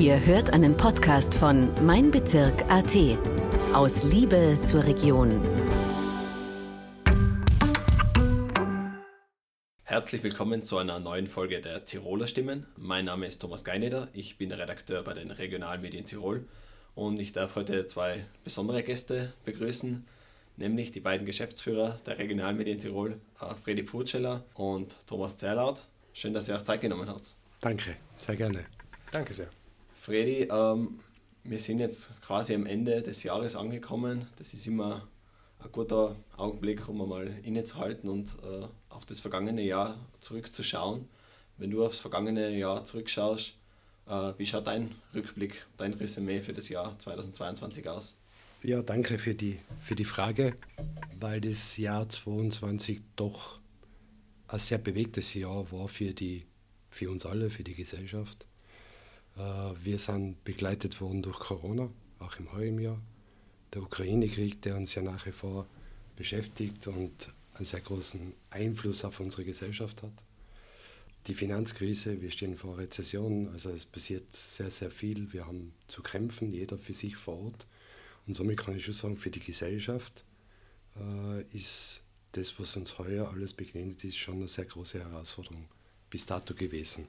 [0.00, 2.94] Ihr hört einen Podcast von Mein Bezirk AT.
[3.72, 5.40] Aus Liebe zur Region.
[9.82, 12.68] Herzlich willkommen zu einer neuen Folge der Tiroler Stimmen.
[12.76, 16.46] Mein Name ist Thomas Geineder, ich bin Redakteur bei den Regionalmedien Tirol
[16.94, 20.06] und ich darf heute zwei besondere Gäste begrüßen,
[20.56, 23.20] nämlich die beiden Geschäftsführer der Regionalmedien Tirol,
[23.64, 25.82] Fredi Pfurtscheller und Thomas Zerlaut.
[26.12, 27.34] Schön, dass ihr euch Zeit genommen habt.
[27.60, 28.64] Danke, sehr gerne.
[29.10, 29.48] Danke sehr.
[29.98, 31.00] Fredi, ähm,
[31.42, 34.26] wir sind jetzt quasi am Ende des Jahres angekommen.
[34.36, 35.08] Das ist immer
[35.58, 41.08] ein guter Augenblick, um einmal innezuhalten und äh, auf das vergangene Jahr zurückzuschauen.
[41.56, 43.54] Wenn du aufs vergangene Jahr zurückschaust,
[44.06, 48.16] äh, wie schaut dein Rückblick, dein Resümee für das Jahr 2022 aus?
[48.62, 50.56] Ja, danke für die, für die Frage,
[51.18, 53.58] weil das Jahr 2022 doch
[54.46, 56.46] ein sehr bewegtes Jahr war für, die,
[56.88, 58.47] für uns alle, für die Gesellschaft.
[59.38, 63.00] Äh, wir sind begleitet worden durch Corona, auch im heurigen Jahr.
[63.72, 65.66] Der Ukraine-Krieg, der uns ja nach wie vor
[66.16, 70.12] beschäftigt und einen sehr großen Einfluss auf unsere Gesellschaft hat.
[71.26, 75.32] Die Finanzkrise, wir stehen vor Rezession, also es passiert sehr, sehr viel.
[75.32, 77.66] Wir haben zu kämpfen, jeder für sich vor Ort.
[78.26, 80.24] Und somit kann ich schon sagen, für die Gesellschaft
[80.96, 82.02] äh, ist
[82.32, 85.66] das, was uns heuer alles begegnet ist, schon eine sehr große Herausforderung
[86.10, 87.06] bis dato gewesen.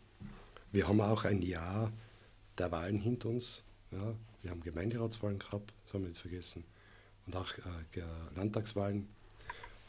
[0.72, 1.92] Wir haben auch ein Jahr
[2.60, 3.64] der Wahlen hinter uns.
[3.92, 4.16] Ja.
[4.42, 6.64] Wir haben Gemeinderatswahlen gehabt, das haben wir nicht vergessen,
[7.26, 8.02] und auch äh,
[8.36, 9.08] Landtagswahlen.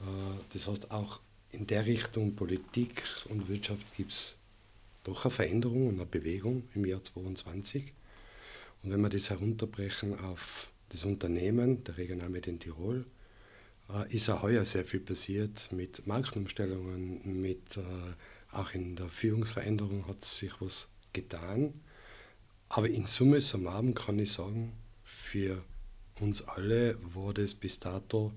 [0.00, 0.04] Äh,
[0.52, 1.20] das heißt, auch
[1.52, 4.36] in der Richtung Politik und Wirtschaft gibt es
[5.04, 7.92] doch eine Veränderung und eine Bewegung im Jahr 2022.
[8.82, 13.04] Und wenn wir das herunterbrechen auf das Unternehmen der Regionalmedien Tirol,
[13.92, 17.82] äh, ist auch heuer sehr viel passiert mit Markenumstellungen, mit äh,
[18.52, 21.74] auch in der Führungsveränderung hat sich was getan.
[22.72, 25.64] Aber in Summe summarum kann ich sagen, für
[26.20, 28.32] uns alle war das bis dato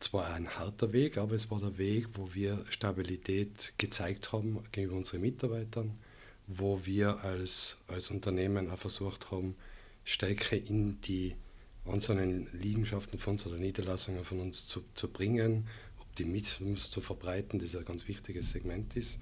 [0.00, 4.96] zwar ein harter Weg, aber es war der Weg, wo wir Stabilität gezeigt haben gegenüber
[4.96, 5.96] unseren Mitarbeitern,
[6.48, 9.54] wo wir als, als Unternehmen auch versucht haben,
[10.04, 11.36] Stärke in die
[11.84, 15.68] einzelnen Liegenschaften von uns oder Niederlassungen von uns zu, zu bringen,
[16.00, 19.20] Optimismus zu verbreiten, das ein ganz wichtiges Segment ist.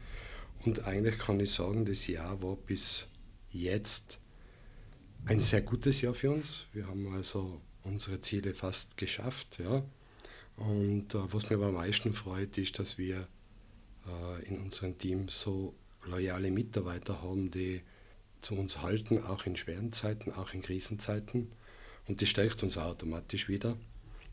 [0.65, 3.07] Und eigentlich kann ich sagen, das Jahr war bis
[3.51, 4.19] jetzt
[5.25, 6.67] ein sehr gutes Jahr für uns.
[6.73, 9.59] Wir haben also unsere Ziele fast geschafft.
[9.59, 9.85] Ja.
[10.57, 13.29] Und äh, was mir aber am meisten freut, ist, dass wir
[14.07, 15.75] äh, in unserem Team so
[16.07, 17.83] loyale Mitarbeiter haben, die
[18.41, 21.53] zu uns halten, auch in schweren Zeiten, auch in Krisenzeiten.
[22.07, 23.77] Und das stärkt uns automatisch wieder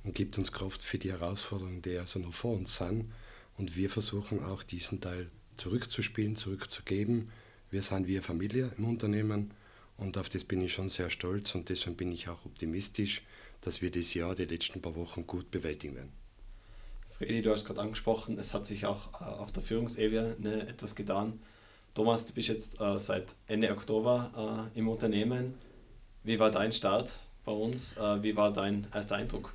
[0.03, 3.11] und gibt uns Kraft für die Herausforderungen, die also noch vor uns sind.
[3.57, 7.31] Und wir versuchen auch diesen Teil zurückzuspielen, zurückzugeben.
[7.75, 9.51] Wir sind wie eine Familie im Unternehmen
[9.97, 13.21] und auf das bin ich schon sehr stolz und deswegen bin ich auch optimistisch,
[13.59, 16.13] dass wir das Jahr, die letzten paar Wochen gut bewältigen werden.
[17.17, 21.41] Fredi, du hast gerade angesprochen, es hat sich auch äh, auf der Führungsebene etwas getan.
[21.93, 25.55] Thomas, du bist jetzt äh, seit Ende Oktober äh, im Unternehmen.
[26.23, 27.97] Wie war dein Start bei uns?
[27.97, 29.51] Äh, wie war dein erster Eindruck?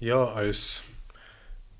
[0.00, 0.82] Ja, als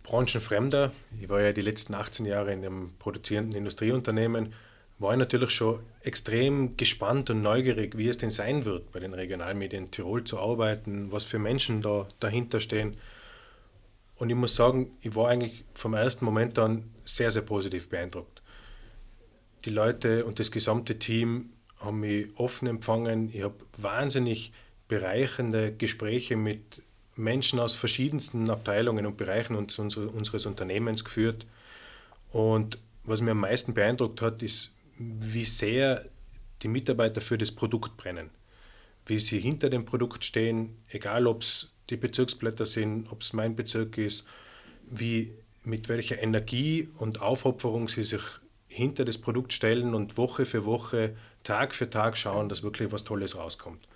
[0.02, 4.54] Branchenfremder, ich war ja die letzten 18 Jahre in einem produzierenden Industrieunternehmen,
[5.02, 9.14] war ich natürlich schon extrem gespannt und neugierig, wie es denn sein wird, bei den
[9.14, 12.96] Regionalmedien Tirol zu arbeiten, was für Menschen da dahinter stehen.
[14.16, 18.40] Und ich muss sagen, ich war eigentlich vom ersten Moment an sehr, sehr positiv beeindruckt.
[19.64, 23.30] Die Leute und das gesamte Team haben mich offen empfangen.
[23.32, 24.52] Ich habe wahnsinnig
[24.88, 26.82] bereichernde Gespräche mit
[27.16, 31.46] Menschen aus verschiedensten Abteilungen und Bereichen unseres Unternehmens geführt.
[32.32, 36.04] Und was mir am meisten beeindruckt hat, ist, wie sehr
[36.62, 38.30] die Mitarbeiter für das Produkt brennen,
[39.06, 43.56] wie sie hinter dem Produkt stehen, egal ob es die Bezirksblätter sind, ob es mein
[43.56, 44.24] Bezirk ist,
[44.90, 45.32] wie
[45.64, 48.22] mit welcher Energie und Aufopferung sie sich
[48.68, 53.04] hinter das Produkt stellen und Woche für Woche, Tag für Tag schauen, dass wirklich was
[53.04, 53.86] Tolles rauskommt.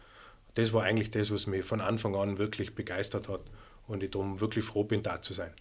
[0.55, 3.43] Das war eigentlich das, was mich von Anfang an wirklich begeistert hat
[3.87, 5.53] und ich darum wirklich froh bin, da zu sein.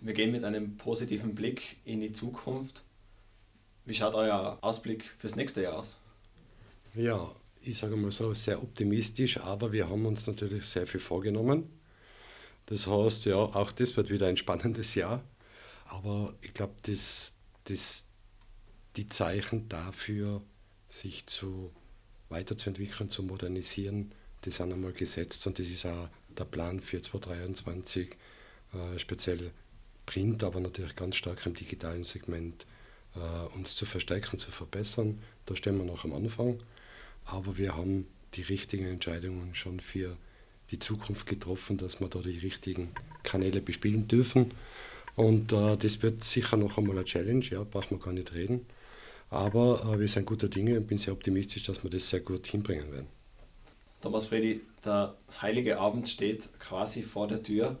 [0.00, 2.82] Wir gehen mit einem positiven Blick in die Zukunft.
[3.86, 5.96] Wie schaut euer Ausblick fürs nächste Jahr aus?
[6.94, 11.70] Ja, ich sage mal so, sehr optimistisch, aber wir haben uns natürlich sehr viel vorgenommen.
[12.66, 15.22] Das heißt, ja, auch das wird wieder ein spannendes Jahr.
[15.84, 17.32] Aber ich glaube, das,
[17.64, 18.06] das,
[18.96, 20.42] die Zeichen dafür,
[20.88, 21.72] sich zu
[22.28, 24.12] weiterzuentwickeln, zu modernisieren,
[24.44, 28.16] die sind einmal gesetzt und das ist auch der Plan für 2023,
[28.74, 29.52] äh, speziell
[30.06, 32.66] Print, aber natürlich ganz stark im digitalen Segment
[33.54, 35.18] uns zu verstärken, zu verbessern.
[35.46, 36.60] Da stehen wir noch am Anfang.
[37.24, 40.16] aber wir haben die richtigen Entscheidungen schon für
[40.70, 42.90] die Zukunft getroffen, dass wir da die richtigen
[43.22, 44.52] Kanäle bespielen dürfen.
[45.14, 48.66] Und äh, das wird sicher noch einmal eine Challenge, ja, braucht man gar nicht reden.
[49.30, 52.46] Aber äh, wir sind guter Dinge und bin sehr optimistisch, dass wir das sehr gut
[52.46, 53.06] hinbringen werden.
[54.02, 57.78] Thomas Fredi, der heilige Abend steht quasi vor der Tür.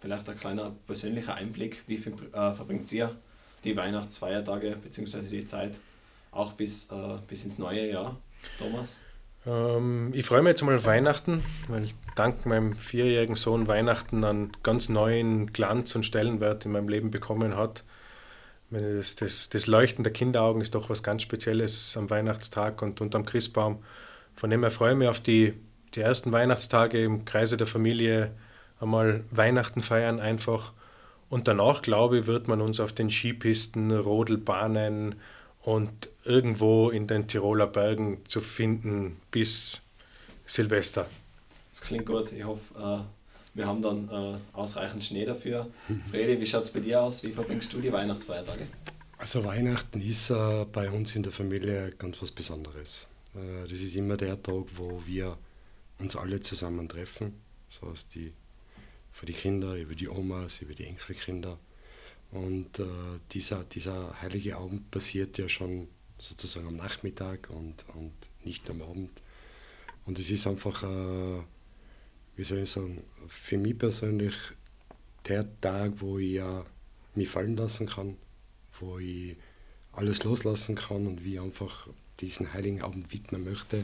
[0.00, 1.82] Vielleicht ein kleiner persönlicher Einblick.
[1.86, 3.16] Wie viel, äh, verbringt ihr
[3.66, 5.20] die Weihnachtsfeiertage bzw.
[5.28, 5.78] die Zeit
[6.30, 8.16] auch bis, äh, bis ins neue Jahr,
[8.58, 8.98] Thomas?
[9.46, 14.52] Ähm, ich freue mich jetzt mal auf Weihnachten, weil dank meinem vierjährigen Sohn Weihnachten einen
[14.62, 17.84] ganz neuen Glanz und Stellenwert in meinem Leben bekommen hat.
[18.70, 23.24] Das, das, das Leuchten der Kinderaugen ist doch was ganz Spezielles am Weihnachtstag und unterm
[23.24, 23.82] Christbaum.
[24.34, 25.54] Von dem her freue ich mich auf die,
[25.94, 28.32] die ersten Weihnachtstage im Kreise der Familie,
[28.80, 30.72] einmal Weihnachten feiern einfach.
[31.28, 35.16] Und danach, glaube ich, wird man uns auf den Skipisten, Rodelbahnen,
[35.66, 39.82] und irgendwo in den Tiroler Bergen zu finden bis
[40.46, 41.08] Silvester.
[41.72, 42.32] Das klingt gut.
[42.32, 45.66] Ich hoffe, äh, wir haben dann äh, ausreichend Schnee dafür.
[46.10, 47.24] Fredi, wie schaut es bei dir aus?
[47.24, 48.68] Wie verbringst du die Weihnachtsfeiertage?
[49.18, 53.08] Also Weihnachten ist äh, bei uns in der Familie ganz was Besonderes.
[53.68, 55.36] Das ist immer der Tag, wo wir
[55.98, 57.34] uns alle zusammen treffen.
[57.68, 58.32] So heißt die
[59.16, 61.58] für die Kinder, über die Omas, über die Enkelkinder.
[62.32, 62.84] Und äh,
[63.32, 68.12] dieser, dieser heilige Abend passiert ja schon sozusagen am Nachmittag und, und
[68.44, 69.10] nicht am Abend.
[70.04, 71.42] Und es ist einfach, äh,
[72.36, 74.34] wie soll ich sagen, für mich persönlich
[75.26, 76.66] der Tag, wo ich ja
[77.14, 78.18] mich fallen lassen kann,
[78.80, 79.34] wo ich
[79.92, 81.88] alles loslassen kann und wie einfach
[82.20, 83.82] diesen heiligen Abend widmen möchte,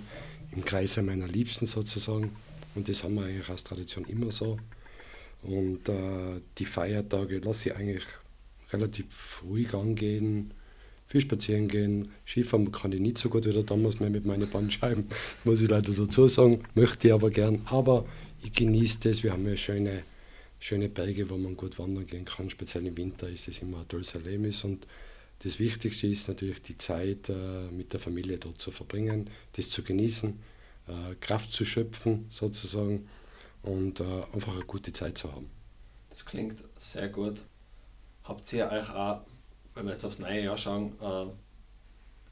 [0.54, 2.36] im Kreise meiner Liebsten sozusagen.
[2.74, 4.58] Und das haben wir eigentlich als Tradition immer so.
[5.42, 8.04] Und äh, die Feiertage lasse ich eigentlich
[8.72, 10.52] relativ ruhig angehen,
[11.08, 12.10] viel spazieren gehen.
[12.26, 15.08] Skifahren kann ich nicht so gut wie der damals mehr mit meinen Bandscheiben,
[15.44, 16.62] muss ich leider dazu sagen.
[16.74, 17.62] Möchte ich aber gern.
[17.66, 18.06] Aber
[18.42, 19.22] ich genieße das.
[19.22, 20.04] Wir haben ja schöne,
[20.60, 22.48] schöne Berge, wo man gut wandern gehen kann.
[22.48, 24.64] Speziell im Winter ist es immer ein tolles Erlebnis.
[24.64, 24.86] Und
[25.42, 29.82] das Wichtigste ist natürlich die Zeit äh, mit der Familie dort zu verbringen, das zu
[29.82, 30.38] genießen,
[30.86, 33.08] äh, Kraft zu schöpfen sozusagen
[33.62, 35.50] und äh, einfach eine gute Zeit zu haben.
[36.10, 37.42] Das klingt sehr gut.
[38.24, 39.20] Habt ihr euch auch,
[39.74, 41.26] wenn wir jetzt aufs neue Jahr schauen, äh,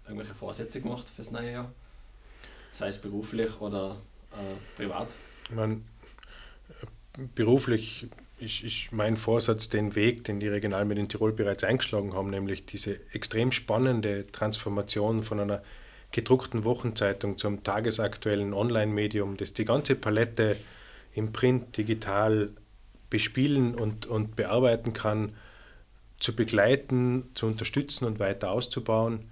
[0.06, 1.72] irgendwelche Vorsätze gemacht fürs neue Jahr?
[2.72, 3.96] Sei es beruflich oder
[4.32, 5.08] äh, privat?
[5.48, 5.80] Ich meine,
[7.34, 12.66] beruflich ist, ist mein Vorsatz den Weg, den die Regionalmedien Tirol bereits eingeschlagen haben, nämlich
[12.66, 15.62] diese extrem spannende Transformation von einer
[16.12, 20.56] gedruckten Wochenzeitung zum tagesaktuellen Online-Medium, das die ganze Palette
[21.14, 22.50] im Print, digital
[23.08, 25.34] bespielen und, und bearbeiten kann
[26.20, 29.30] zu begleiten, zu unterstützen und weiter auszubauen.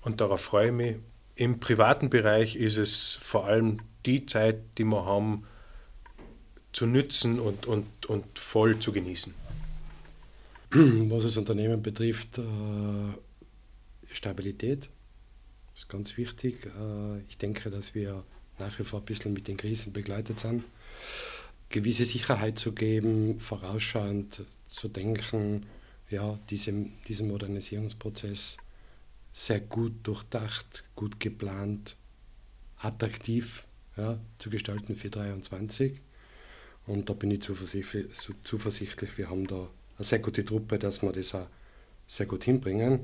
[0.00, 0.96] Und darauf freue ich mich.
[1.36, 5.44] Im privaten Bereich ist es vor allem die Zeit, die wir haben,
[6.72, 9.34] zu nützen und, und, und voll zu genießen.
[10.70, 12.42] Was das Unternehmen betrifft, äh,
[14.12, 14.88] Stabilität
[15.76, 16.66] ist ganz wichtig.
[16.66, 18.24] Äh, ich denke, dass wir
[18.58, 20.64] nach wie vor ein bisschen mit den Krisen begleitet sind.
[21.68, 25.66] Gewisse Sicherheit zu geben, vorausschauend zu denken,
[26.10, 26.72] ja, diese,
[27.08, 28.58] diesen Modernisierungsprozess
[29.32, 31.96] sehr gut durchdacht, gut geplant,
[32.78, 36.00] attraktiv ja, zu gestalten für 23.
[36.86, 38.06] Und da bin ich zuversichtlich,
[38.44, 41.48] zuversichtlich, wir haben da eine sehr gute Truppe, dass wir das auch
[42.06, 43.00] sehr gut hinbringen.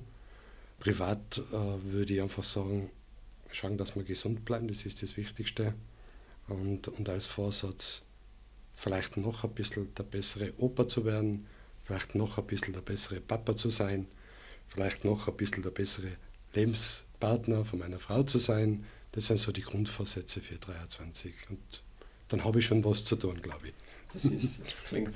[0.78, 2.90] Privat äh, würde ich einfach sagen,
[3.52, 5.74] schauen, dass wir gesund bleiben, das ist das Wichtigste.
[6.50, 8.02] Und, und als Vorsatz
[8.74, 11.46] vielleicht noch ein bisschen der bessere Opa zu werden,
[11.84, 14.06] vielleicht noch ein bisschen der bessere Papa zu sein,
[14.66, 16.12] vielleicht noch ein bisschen der bessere
[16.54, 18.84] Lebenspartner von meiner Frau zu sein.
[19.12, 21.34] Das sind so die Grundvorsätze für 23.
[21.50, 21.82] Und
[22.28, 23.74] dann habe ich schon was zu tun, glaube ich.
[24.12, 25.14] Das, ist, das klingt,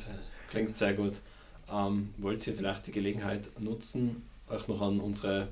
[0.50, 1.20] klingt sehr gut.
[1.72, 5.48] Ähm, wollt ihr vielleicht die Gelegenheit nutzen, euch noch an unsere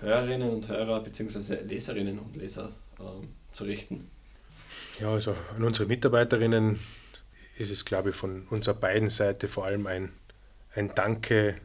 [0.00, 1.62] Hörerinnen und Hörer bzw.
[1.62, 4.08] Leserinnen und Leser ähm, zu richten?
[5.00, 6.80] Ja, also an unsere Mitarbeiterinnen
[7.58, 10.12] ist es, glaube ich, von unserer beiden Seite vor allem ein,
[10.74, 11.56] ein Danke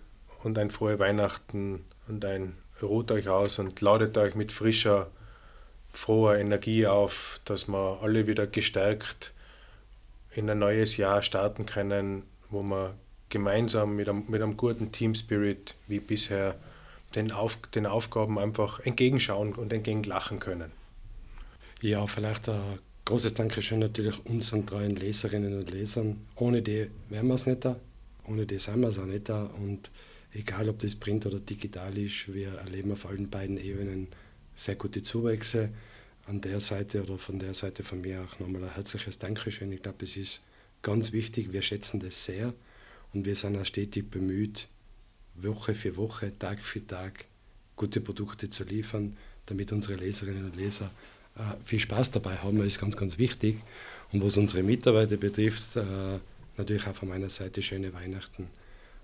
[0.43, 5.09] und ein frohe Weihnachten und ein ruht euch aus und ladet euch mit frischer,
[5.91, 9.33] froher Energie auf, dass wir alle wieder gestärkt
[10.31, 12.93] in ein neues Jahr starten können, wo wir
[13.29, 16.55] gemeinsam mit einem, mit einem guten Team Spirit wie bisher
[17.15, 20.71] den, Auf, den Aufgaben einfach entgegenschauen und entgegenlachen können.
[21.81, 26.27] Ja, vielleicht ein Großes Dankeschön natürlich unseren treuen Leserinnen und Lesern.
[26.35, 27.79] Ohne die wären wir es nicht da,
[28.25, 29.45] ohne die sind wir es auch nicht da.
[29.45, 29.89] Und
[30.33, 34.09] egal, ob das Print oder digital ist, wir erleben auf allen beiden Ebenen
[34.55, 35.69] sehr gute Zuwächse.
[36.25, 39.71] an der Seite oder von der Seite von mir auch nochmal ein herzliches Dankeschön.
[39.71, 40.41] Ich glaube, es ist
[40.81, 42.53] ganz wichtig, wir schätzen das sehr
[43.13, 44.67] und wir sind auch stetig bemüht,
[45.35, 47.23] Woche für Woche, Tag für Tag
[47.77, 50.91] gute Produkte zu liefern, damit unsere Leserinnen und Leser
[51.65, 52.61] viel Spaß dabei haben.
[52.61, 53.57] Ist ganz, ganz wichtig.
[54.11, 56.19] Und was unsere Mitarbeiter betrifft, äh,
[56.57, 58.49] natürlich auch von meiner Seite schöne Weihnachten,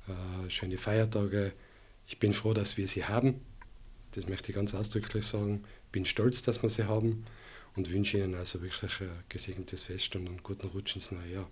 [0.08, 1.52] äh, schöne Feiertage.
[2.08, 3.42] Ich bin froh, dass wir sie haben.
[4.12, 5.64] Das möchte ich ganz ausdrücklich sagen.
[5.86, 7.26] Ich bin stolz, dass wir sie haben
[7.76, 11.50] und wünsche Ihnen also wirklich ein gesegnetes Fest und einen guten Rutsch ins neue Jahr.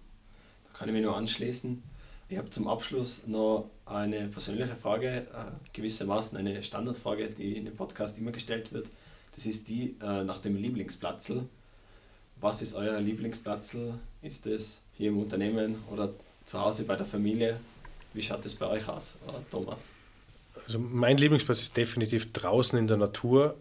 [0.71, 1.81] Da kann ich mich nur anschließen.
[2.29, 7.75] Ich habe zum Abschluss noch eine persönliche Frage, äh, gewissermaßen eine Standardfrage, die in dem
[7.75, 8.89] Podcast immer gestellt wird.
[9.35, 11.43] Das ist die äh, nach dem Lieblingsplatzl.
[12.39, 13.93] Was ist euer Lieblingsplatzl?
[14.21, 16.09] Ist es hier im Unternehmen oder
[16.45, 17.59] zu Hause bei der Familie?
[18.13, 19.89] Wie schaut es bei euch aus, äh, Thomas?
[20.65, 23.55] Also mein Lieblingsplatz ist definitiv draußen in der Natur.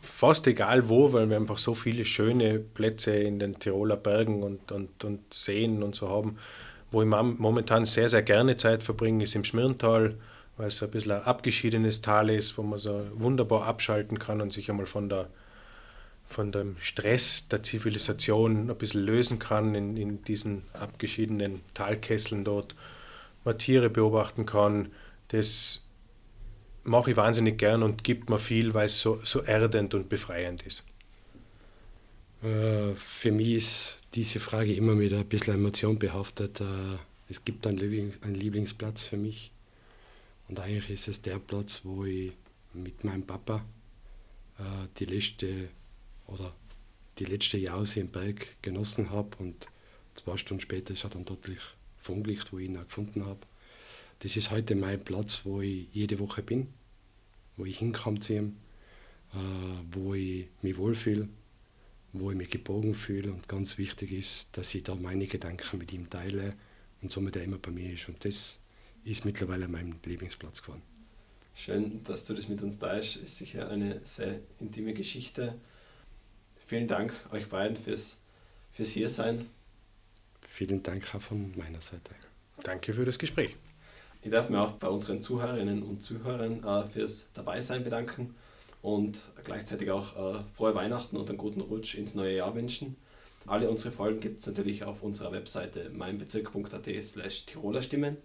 [0.00, 4.72] Fast egal wo, weil wir einfach so viele schöne Plätze in den Tiroler Bergen und,
[4.72, 6.38] und, und Seen und so haben.
[6.90, 10.16] Wo ich momentan sehr, sehr gerne Zeit verbringe, ist im Schmirntal,
[10.56, 14.52] weil es ein bisschen ein abgeschiedenes Tal ist, wo man so wunderbar abschalten kann und
[14.52, 15.28] sich einmal von, der,
[16.26, 22.74] von dem Stress der Zivilisation ein bisschen lösen kann in, in diesen abgeschiedenen Talkesseln dort.
[23.44, 24.92] Man Tiere beobachten kann.
[25.28, 25.86] Das
[26.84, 30.62] mache ich wahnsinnig gern und gibt mir viel, weil es so, so erdend und befreiend
[30.62, 30.84] ist.
[32.42, 36.60] Äh, für mich ist diese Frage immer mit ein bisschen Emotion behaftet.
[36.60, 36.64] Äh,
[37.28, 37.80] es gibt einen,
[38.22, 39.52] einen Lieblingsplatz für mich.
[40.48, 42.32] Und eigentlich ist es der Platz, wo ich
[42.74, 43.64] mit meinem Papa
[44.58, 45.68] äh, die letzte
[46.26, 46.54] oder
[47.18, 49.66] die letzte Jause im Berg genossen habe und
[50.14, 51.48] zwei Stunden später ist er dann dort
[51.98, 53.40] Funglicht, wo ich ihn auch gefunden habe.
[54.20, 56.68] Das ist heute mein Platz, wo ich jede Woche bin,
[57.56, 58.56] wo ich hinkomme zu ihm,
[59.34, 59.36] äh,
[59.90, 61.28] wo ich mich wohlfühle,
[62.12, 65.92] wo ich mich gebogen fühle und ganz wichtig ist, dass ich da meine Gedanken mit
[65.92, 66.54] ihm teile
[67.00, 68.08] und somit er immer bei mir ist.
[68.08, 68.58] Und das
[69.04, 70.82] ist mittlerweile mein Lieblingsplatz geworden.
[71.54, 73.16] Schön, dass du das mit uns teilst.
[73.16, 75.54] Ist sicher eine sehr intime Geschichte.
[76.66, 78.18] Vielen Dank euch beiden fürs,
[78.72, 79.46] fürs Hiersein.
[80.40, 82.14] Vielen Dank auch von meiner Seite.
[82.62, 83.56] Danke für das Gespräch.
[84.22, 88.34] Ich darf mich auch bei unseren Zuhörerinnen und Zuhörern äh, fürs Dabeisein bedanken
[88.80, 92.96] und gleichzeitig auch äh, frohe Weihnachten und einen guten Rutsch ins neue Jahr wünschen.
[93.46, 98.16] Alle unsere Folgen gibt es natürlich auf unserer Webseite meinbezirk.at slash Tiroler Stimmen.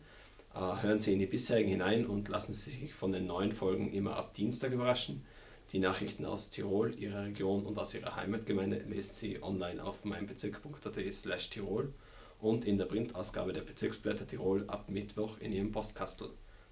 [0.57, 3.93] Äh, hören Sie in die bisherigen hinein und lassen Sie sich von den neuen Folgen
[3.93, 5.23] immer ab Dienstag überraschen.
[5.71, 11.13] Die Nachrichten aus Tirol, Ihrer Region und aus Ihrer Heimatgemeinde lesen Sie online auf meinbezirk.at
[11.13, 11.93] slash Tirol
[12.39, 16.29] und in der Printausgabe der Bezirksblätter Tirol ab Mittwoch in Ihrem Postkastel.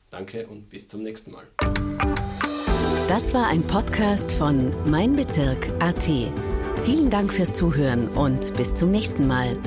[0.10, 1.46] Danke und bis zum nächsten Mal.
[3.08, 6.10] Das war ein Podcast von Mein Bezirk AT.
[6.84, 9.58] Vielen Dank fürs Zuhören und bis zum nächsten Mal.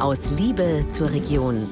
[0.00, 1.68] Aus Liebe zur Region.